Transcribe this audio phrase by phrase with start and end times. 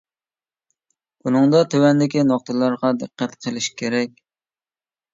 [1.25, 4.21] بۇنىڭدا تۆۋەندىكى نۇقتىلارغا دىققەت قىلىش كېرەك.